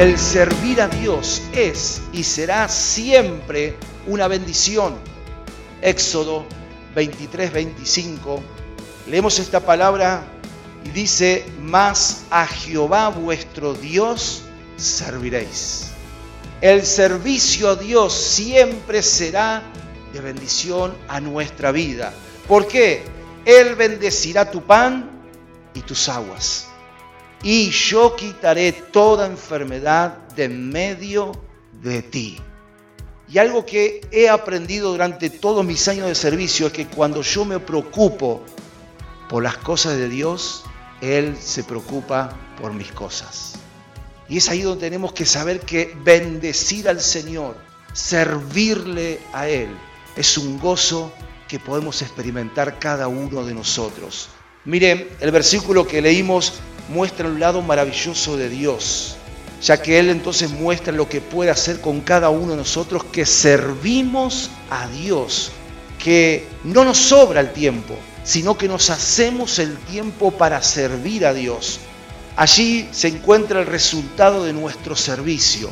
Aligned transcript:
El 0.00 0.18
servir 0.18 0.80
a 0.80 0.88
Dios 0.88 1.42
es 1.52 2.00
y 2.14 2.24
será 2.24 2.66
siempre 2.70 3.76
una 4.06 4.28
bendición. 4.28 4.94
Éxodo 5.82 6.46
23, 6.94 7.52
25. 7.52 8.42
Leemos 9.08 9.38
esta 9.38 9.60
palabra 9.60 10.22
y 10.86 10.88
dice, 10.88 11.44
más 11.60 12.22
a 12.30 12.46
Jehová 12.46 13.10
vuestro 13.10 13.74
Dios 13.74 14.40
serviréis. 14.78 15.88
El 16.62 16.86
servicio 16.86 17.68
a 17.68 17.76
Dios 17.76 18.14
siempre 18.14 19.02
será 19.02 19.62
de 20.14 20.20
bendición 20.22 20.94
a 21.08 21.20
nuestra 21.20 21.72
vida. 21.72 22.10
¿Por 22.48 22.66
qué? 22.66 23.04
Él 23.44 23.74
bendecirá 23.74 24.50
tu 24.50 24.62
pan 24.62 25.10
y 25.74 25.82
tus 25.82 26.08
aguas. 26.08 26.69
Y 27.42 27.70
yo 27.70 28.16
quitaré 28.16 28.72
toda 28.72 29.26
enfermedad 29.26 30.28
de 30.36 30.48
medio 30.48 31.32
de 31.82 32.02
ti. 32.02 32.38
Y 33.28 33.38
algo 33.38 33.64
que 33.64 34.00
he 34.10 34.28
aprendido 34.28 34.90
durante 34.90 35.30
todos 35.30 35.64
mis 35.64 35.86
años 35.88 36.08
de 36.08 36.14
servicio 36.14 36.66
es 36.66 36.72
que 36.72 36.86
cuando 36.86 37.22
yo 37.22 37.44
me 37.44 37.60
preocupo 37.60 38.42
por 39.28 39.42
las 39.42 39.56
cosas 39.56 39.96
de 39.96 40.08
Dios, 40.08 40.64
Él 41.00 41.36
se 41.40 41.62
preocupa 41.62 42.36
por 42.60 42.72
mis 42.74 42.90
cosas. 42.90 43.54
Y 44.28 44.36
es 44.36 44.48
ahí 44.48 44.62
donde 44.62 44.80
tenemos 44.80 45.12
que 45.12 45.24
saber 45.24 45.60
que 45.60 45.96
bendecir 46.04 46.88
al 46.88 47.00
Señor, 47.00 47.56
servirle 47.92 49.20
a 49.32 49.48
Él, 49.48 49.68
es 50.16 50.36
un 50.36 50.58
gozo 50.58 51.12
que 51.48 51.58
podemos 51.58 52.02
experimentar 52.02 52.78
cada 52.78 53.08
uno 53.08 53.44
de 53.44 53.54
nosotros. 53.54 54.28
Miren, 54.64 55.08
el 55.20 55.30
versículo 55.30 55.86
que 55.86 56.02
leímos 56.02 56.54
muestra 56.90 57.28
un 57.28 57.40
lado 57.40 57.62
maravilloso 57.62 58.36
de 58.36 58.48
Dios 58.48 59.16
ya 59.60 59.80
que 59.80 59.98
Él 59.98 60.08
entonces 60.08 60.50
muestra 60.50 60.92
lo 60.92 61.08
que 61.08 61.20
puede 61.20 61.50
hacer 61.50 61.80
con 61.80 62.00
cada 62.00 62.30
uno 62.30 62.52
de 62.52 62.56
nosotros 62.56 63.04
que 63.04 63.26
servimos 63.26 64.50
a 64.70 64.88
Dios, 64.88 65.52
que 65.98 66.46
no 66.64 66.84
nos 66.84 66.96
sobra 66.96 67.40
el 67.40 67.52
tiempo, 67.52 67.94
sino 68.24 68.56
que 68.56 68.68
nos 68.68 68.88
hacemos 68.90 69.58
el 69.58 69.76
tiempo 69.76 70.30
para 70.30 70.62
servir 70.62 71.26
a 71.26 71.34
Dios. 71.34 71.80
Allí 72.36 72.88
se 72.90 73.08
encuentra 73.08 73.60
el 73.60 73.66
resultado 73.66 74.44
de 74.44 74.54
nuestro 74.54 74.96
servicio. 74.96 75.70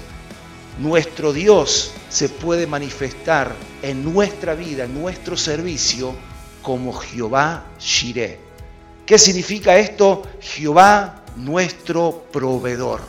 Nuestro 0.79 1.33
Dios 1.33 1.93
se 2.11 2.29
puede 2.29 2.67
manifestar 2.67 3.55
en 3.83 4.05
nuestra 4.05 4.55
vida, 4.55 4.85
en 4.85 5.01
nuestro 5.01 5.37
servicio, 5.37 6.15
como 6.63 6.93
Jehová 6.93 7.65
Jireh. 7.79 8.48
¿Qué 9.09 9.19
significa 9.19 9.79
esto? 9.79 10.21
Jehová 10.39 11.25
nuestro 11.35 12.25
proveedor. 12.31 13.01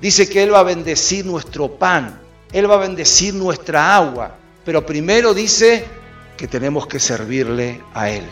Dice 0.00 0.28
que 0.28 0.44
Él 0.44 0.54
va 0.54 0.60
a 0.60 0.62
bendecir 0.62 1.26
nuestro 1.26 1.72
pan, 1.72 2.20
Él 2.52 2.70
va 2.70 2.76
a 2.76 2.86
bendecir 2.86 3.34
nuestra 3.34 3.96
agua, 3.96 4.36
pero 4.64 4.86
primero 4.86 5.34
dice 5.34 5.86
que 6.36 6.46
tenemos 6.46 6.86
que 6.86 7.00
servirle 7.00 7.80
a 7.94 8.10
Él. 8.10 8.22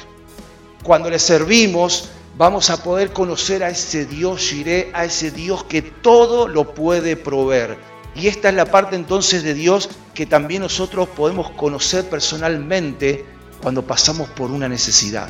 Cuando 0.84 1.10
le 1.10 1.18
servimos, 1.18 2.10
vamos 2.36 2.70
a 2.70 2.80
poder 2.80 3.12
conocer 3.12 3.64
a 3.64 3.70
ese 3.70 4.06
Dios 4.06 4.52
iré 4.52 4.92
a 4.94 5.04
ese 5.04 5.32
Dios 5.32 5.64
que 5.64 5.82
todo 5.82 6.46
lo 6.46 6.72
puede 6.72 7.16
proveer. 7.16 7.78
Y 8.14 8.28
esta 8.28 8.48
es 8.48 8.54
la 8.54 8.66
parte 8.66 8.94
entonces 8.94 9.42
de 9.42 9.54
Dios 9.54 9.88
que 10.14 10.24
también 10.24 10.62
nosotros 10.62 11.08
podemos 11.08 11.50
conocer 11.50 12.08
personalmente 12.08 13.26
cuando 13.60 13.82
pasamos 13.82 14.28
por 14.28 14.52
una 14.52 14.68
necesidad. 14.68 15.28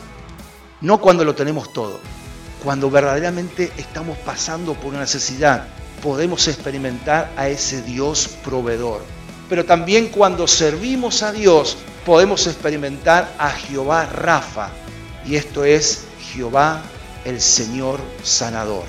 No 0.82 1.00
cuando 1.00 1.24
lo 1.24 1.36
tenemos 1.36 1.72
todo, 1.72 2.00
cuando 2.64 2.90
verdaderamente 2.90 3.72
estamos 3.76 4.18
pasando 4.18 4.74
por 4.74 4.86
una 4.86 5.00
necesidad 5.00 5.68
podemos 6.02 6.48
experimentar 6.48 7.30
a 7.36 7.48
ese 7.48 7.82
Dios 7.82 8.28
proveedor. 8.44 9.00
Pero 9.48 9.64
también 9.64 10.08
cuando 10.08 10.48
servimos 10.48 11.22
a 11.22 11.30
Dios 11.30 11.76
podemos 12.04 12.48
experimentar 12.48 13.32
a 13.38 13.50
Jehová 13.50 14.06
Rafa. 14.06 14.70
Y 15.24 15.36
esto 15.36 15.64
es 15.64 16.02
Jehová 16.32 16.82
el 17.24 17.40
Señor 17.40 18.00
sanador. 18.24 18.82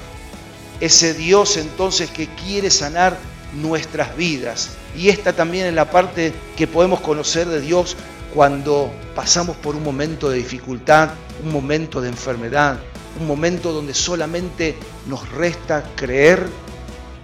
Ese 0.79 1.13
Dios 1.13 1.57
entonces 1.57 2.09
que 2.09 2.27
quiere 2.27 2.71
sanar 2.71 3.15
nuestras 3.53 4.17
vidas. 4.17 4.71
Y 4.97 5.09
esta 5.09 5.33
también 5.33 5.67
es 5.67 5.73
la 5.75 5.91
parte 5.91 6.33
que 6.57 6.65
podemos 6.65 7.01
conocer 7.01 7.47
de 7.47 7.61
Dios 7.61 7.95
cuando 8.33 8.91
pasamos 9.15 9.55
por 9.57 9.75
un 9.75 9.83
momento 9.83 10.29
de 10.29 10.37
dificultad, 10.37 11.09
un 11.43 11.51
momento 11.51 12.01
de 12.01 12.09
enfermedad, 12.09 12.79
un 13.19 13.27
momento 13.27 13.71
donde 13.71 13.93
solamente 13.93 14.75
nos 15.07 15.29
resta 15.31 15.83
creer 15.95 16.47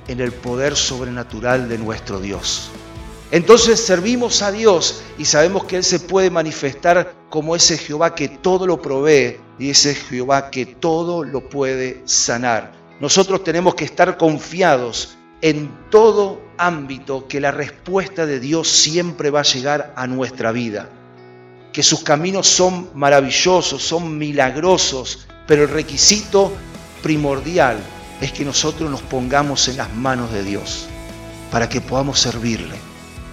en 0.08 0.20
el 0.20 0.32
poder 0.32 0.76
sobrenatural 0.76 1.68
de 1.68 1.78
nuestro 1.78 2.20
Dios. 2.20 2.70
Entonces 3.32 3.80
servimos 3.80 4.42
a 4.42 4.52
Dios 4.52 5.04
y 5.18 5.26
sabemos 5.26 5.66
que 5.66 5.78
Él 5.78 5.84
se 5.84 6.00
puede 6.00 6.32
manifestar 6.32 7.14
como 7.30 7.56
ese 7.56 7.78
Jehová 7.78 8.16
que 8.16 8.28
todo 8.28 8.66
lo 8.66 8.82
provee 8.82 9.38
y 9.60 9.70
ese 9.70 9.94
Jehová 9.94 10.50
que 10.50 10.66
todo 10.66 11.24
lo 11.24 11.48
puede 11.48 12.02
sanar. 12.06 12.72
Nosotros 13.00 13.44
tenemos 13.44 13.76
que 13.76 13.86
estar 13.86 14.18
confiados 14.18 15.16
en 15.42 15.72
todo 15.90 16.42
ámbito 16.58 17.28
que 17.28 17.40
la 17.40 17.52
respuesta 17.52 18.26
de 18.26 18.40
Dios 18.40 18.68
siempre 18.68 19.30
va 19.30 19.42
a 19.42 19.44
llegar 19.44 19.94
a 19.96 20.08
nuestra 20.08 20.52
vida. 20.52 20.90
Que 21.74 21.84
sus 21.84 22.04
caminos 22.04 22.48
son 22.48 22.90
maravillosos, 22.94 23.84
son 23.84 24.18
milagrosos, 24.18 25.28
pero 25.48 25.64
el 25.64 25.70
requisito 25.70 26.52
primordial 27.02 27.78
es 28.22 28.32
que 28.32 28.46
nosotros 28.46 28.90
nos 28.90 29.02
pongamos 29.02 29.68
en 29.68 29.78
las 29.78 29.94
manos 29.94 30.32
de 30.32 30.44
Dios 30.44 30.88
para 31.52 31.70
que 31.70 31.82
podamos 31.82 32.20
servirle, 32.20 32.76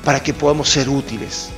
para 0.04 0.22
que 0.22 0.32
podamos 0.32 0.68
ser 0.68 0.88
útiles, 0.88 1.48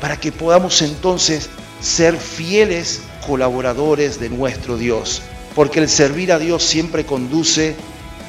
para 0.00 0.18
que 0.18 0.32
podamos 0.32 0.82
entonces 0.82 1.48
ser 1.80 2.16
fieles 2.16 3.02
colaboradores 3.26 4.20
de 4.20 4.30
nuestro 4.30 4.76
Dios, 4.76 5.22
porque 5.54 5.80
el 5.80 5.88
servir 5.88 6.32
a 6.32 6.38
Dios 6.38 6.62
siempre 6.62 7.04
conduce 7.04 7.76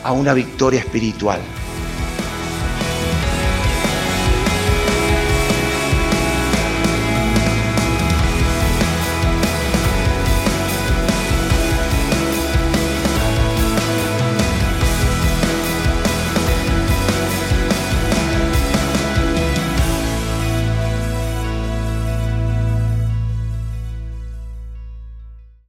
a 0.04 0.12
una 0.12 0.34
victoria 0.34 0.80
espiritual. 0.80 1.40